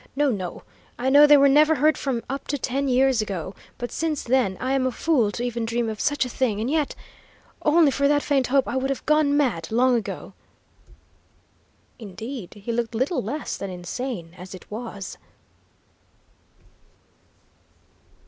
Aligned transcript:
"No, 0.15 0.31
no. 0.31 0.63
I 0.97 1.11
know 1.11 1.27
they 1.27 1.37
were 1.37 1.47
never 1.47 1.75
heard 1.75 1.95
from 1.95 2.23
up 2.27 2.47
to 2.47 2.57
ten 2.57 2.87
years 2.87 3.21
ago, 3.21 3.53
but 3.77 3.91
since 3.91 4.23
then 4.23 4.57
I 4.59 4.73
am 4.73 4.87
a 4.87 4.91
fool 4.91 5.29
to 5.33 5.43
even 5.43 5.63
dream 5.63 5.89
of 5.89 5.99
such 5.99 6.25
a 6.25 6.29
thing, 6.29 6.59
and 6.59 6.71
yet, 6.71 6.95
only 7.61 7.91
for 7.91 8.07
that 8.07 8.23
faint 8.23 8.47
hope 8.47 8.67
I 8.67 8.75
would 8.77 8.89
have 8.89 9.05
gone 9.05 9.37
mad 9.37 9.71
long 9.71 9.93
ago!" 9.95 10.33
Indeed, 11.99 12.55
he 12.65 12.71
looked 12.71 12.95
little 12.95 13.21
less 13.21 13.55
than 13.57 13.69
insane 13.69 14.33
as 14.39 14.55
it 14.55 14.71
was. 14.71 15.19